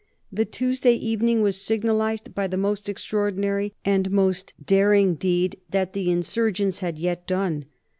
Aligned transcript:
The 0.31 0.45
Tuesday 0.45 0.95
evening 0.95 1.43
was 1.43 1.61
signalized 1.61 2.33
by 2.33 2.47
the 2.47 2.57
most 2.57 2.89
extraordinary 2.89 3.75
and 3.85 4.09
most 4.11 4.51
daring 4.65 5.13
deed 5.13 5.59
that 5.69 5.93
the 5.93 6.09
insurgents 6.09 6.79
had 6.79 6.97
yet 6.97 7.27
done. 7.27 7.65